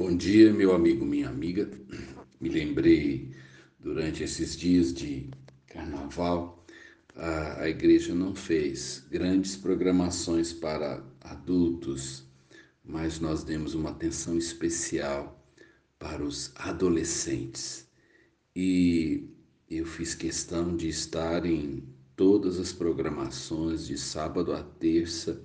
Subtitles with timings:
[0.00, 1.70] Bom dia, meu amigo, minha amiga.
[2.40, 3.32] Me lembrei
[3.78, 5.28] durante esses dias de
[5.66, 6.64] carnaval,
[7.14, 12.24] a, a igreja não fez grandes programações para adultos,
[12.82, 15.38] mas nós demos uma atenção especial
[15.98, 17.86] para os adolescentes.
[18.56, 19.28] E
[19.70, 21.84] eu fiz questão de estar em
[22.16, 25.38] todas as programações de sábado a terça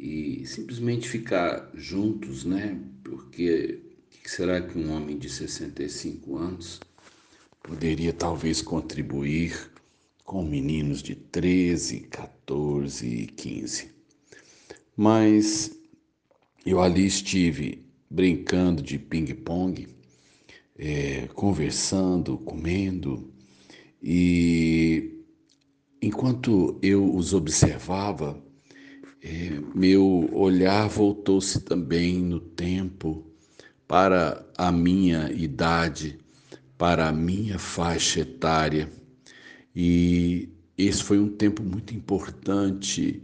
[0.00, 2.80] e simplesmente ficar juntos, né?
[3.04, 3.82] Porque
[4.22, 6.80] que será que um homem de 65 anos
[7.62, 9.70] poderia talvez contribuir
[10.24, 13.92] com meninos de 13, 14 e 15?
[14.96, 15.70] Mas
[16.64, 19.86] eu ali estive brincando de ping-pong,
[20.78, 23.30] é, conversando, comendo,
[24.02, 25.24] e
[26.00, 28.42] enquanto eu os observava,
[29.22, 33.26] é, meu olhar voltou-se também no tempo
[33.86, 36.18] para a minha idade,
[36.78, 38.90] para a minha faixa etária.
[39.74, 43.22] E esse foi um tempo muito importante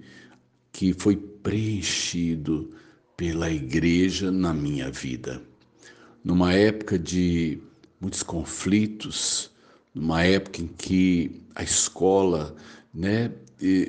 [0.72, 2.70] que foi preenchido
[3.16, 5.42] pela igreja na minha vida.
[6.22, 7.58] Numa época de
[7.98, 9.50] muitos conflitos,
[9.94, 12.54] numa época em que a escola,
[12.92, 13.32] né,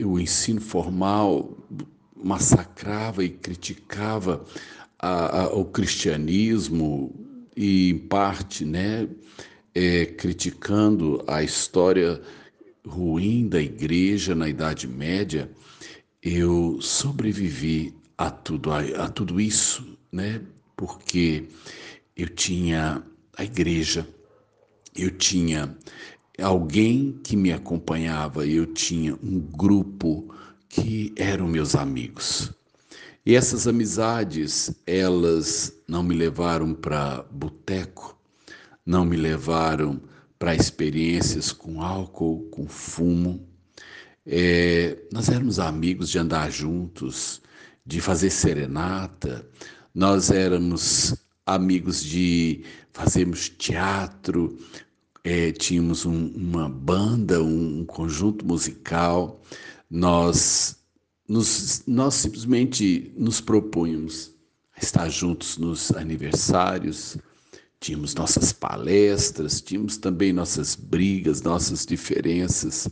[0.05, 1.57] o ensino formal
[2.23, 4.43] massacrava e criticava
[4.99, 7.13] a, a, o cristianismo
[7.55, 9.07] e, em parte, né,
[9.73, 12.21] é, criticando a história
[12.87, 15.51] ruim da igreja na Idade Média,
[16.21, 20.41] eu sobrevivi a tudo, a, a tudo isso, né?
[20.75, 21.45] Porque
[22.15, 23.03] eu tinha
[23.37, 24.07] a igreja,
[24.95, 25.75] eu tinha
[26.41, 30.33] alguém que me acompanhava, eu tinha um grupo
[30.69, 32.51] que eram meus amigos.
[33.25, 38.17] E essas amizades, elas não me levaram para boteco,
[38.85, 40.01] não me levaram
[40.39, 43.45] para experiências com álcool, com fumo.
[44.25, 47.41] É, nós éramos amigos de andar juntos,
[47.85, 49.45] de fazer serenata,
[49.93, 54.57] nós éramos amigos de fazermos teatro,
[55.23, 59.41] é, tínhamos um, uma banda, um, um conjunto musical,
[59.89, 60.77] nós,
[61.27, 64.33] nos, nós simplesmente nos propunhamos
[64.81, 67.17] estar juntos nos aniversários,
[67.79, 72.87] tínhamos nossas palestras, tínhamos também nossas brigas, nossas diferenças,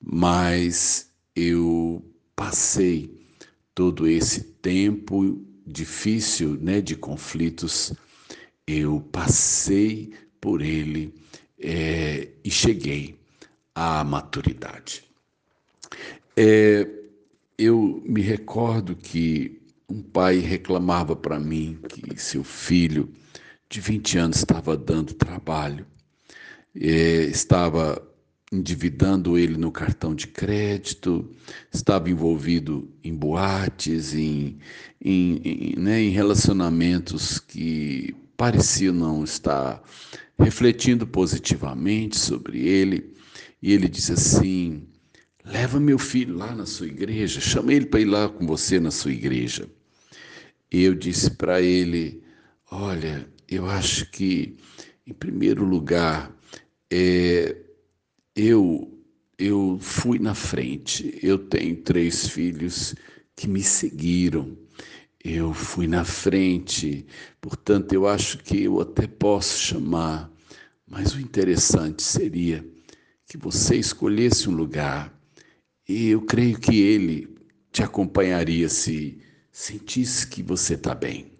[0.00, 2.04] mas eu
[2.34, 3.16] passei
[3.74, 7.92] todo esse tempo difícil, né, de conflitos,
[8.66, 11.14] eu passei por ele
[11.58, 13.18] é, e cheguei
[13.74, 15.07] à maturidade.
[16.36, 16.88] É,
[17.58, 23.08] eu me recordo que um pai reclamava para mim que seu filho
[23.68, 25.86] de 20 anos estava dando trabalho,
[26.74, 28.00] é, estava
[28.50, 31.30] endividando ele no cartão de crédito,
[31.72, 34.58] estava envolvido em boates, em,
[35.04, 39.82] em, em, né, em relacionamentos que pareciam não estar
[40.38, 43.12] refletindo positivamente sobre ele.
[43.60, 44.86] E ele disse assim:
[45.44, 48.90] Leva meu filho lá na sua igreja, chama ele para ir lá com você na
[48.90, 49.68] sua igreja.
[50.70, 52.22] Eu disse para ele:
[52.70, 54.56] Olha, eu acho que,
[55.06, 56.30] em primeiro lugar,
[56.90, 57.56] é,
[58.36, 58.92] eu,
[59.38, 61.18] eu fui na frente.
[61.22, 62.94] Eu tenho três filhos
[63.34, 64.56] que me seguiram.
[65.24, 67.04] Eu fui na frente,
[67.40, 70.30] portanto, eu acho que eu até posso chamar,
[70.86, 72.64] mas o interessante seria
[73.26, 75.17] que você escolhesse um lugar
[75.88, 77.34] e eu creio que ele
[77.72, 79.18] te acompanharia se
[79.50, 81.32] sentisse que você está bem.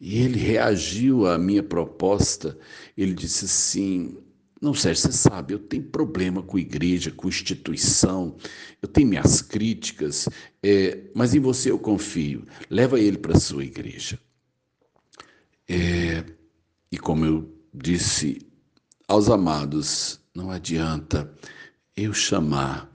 [0.00, 2.56] E ele reagiu à minha proposta.
[2.96, 4.16] Ele disse assim:
[4.60, 8.36] Não, Sérgio, você sabe, eu tenho problema com igreja, com instituição,
[8.80, 10.28] eu tenho minhas críticas,
[10.62, 12.44] é, mas em você eu confio.
[12.70, 14.18] Leva ele para a sua igreja.
[15.68, 16.24] É,
[16.90, 18.38] e como eu disse
[19.06, 21.30] aos amados, não adianta
[21.96, 22.88] eu chamar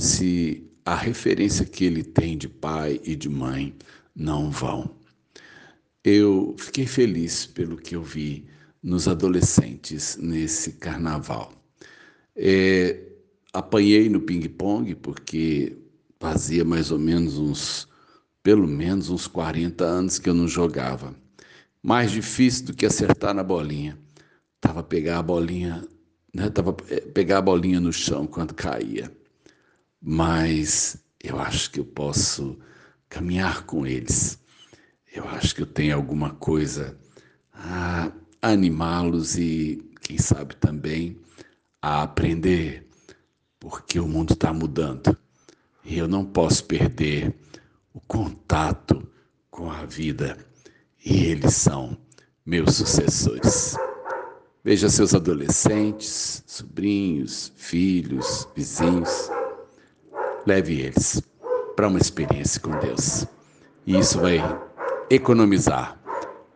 [0.00, 3.76] se a referência que ele tem de pai e de mãe
[4.16, 4.96] não vão.
[6.02, 8.46] Eu fiquei feliz pelo que eu vi
[8.82, 11.52] nos adolescentes nesse carnaval.
[12.34, 12.98] É,
[13.52, 15.76] apanhei no ping-pong porque
[16.18, 17.86] fazia mais ou menos uns,
[18.42, 21.14] pelo menos uns 40 anos que eu não jogava.
[21.82, 23.98] Mais difícil do que acertar na bolinha.
[24.62, 25.86] Tava pegar a bolinha,
[26.34, 26.48] né?
[26.48, 29.19] Tava é, pegar a bolinha no chão quando caía
[30.00, 32.58] mas eu acho que eu posso
[33.08, 34.38] caminhar com eles.
[35.12, 36.98] Eu acho que eu tenho alguma coisa
[37.52, 38.10] a
[38.40, 41.18] animá-los e, quem sabe, também
[41.82, 42.88] a aprender,
[43.58, 45.16] porque o mundo está mudando
[45.84, 47.34] e eu não posso perder
[47.92, 49.06] o contato
[49.50, 50.38] com a vida
[51.04, 51.98] e eles são
[52.44, 53.76] meus sucessores.
[54.62, 59.30] Veja seus adolescentes, sobrinhos, filhos, vizinhos.
[60.50, 61.22] Leve eles
[61.76, 63.24] para uma experiência com Deus.
[63.86, 64.42] E isso vai
[65.08, 65.96] economizar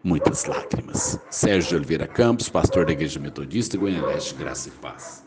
[0.03, 1.17] muitas lágrimas.
[1.31, 5.24] Sérgio Oliveira Campos, pastor da Igreja Metodista, Goiânia Leste, Graça e Paz.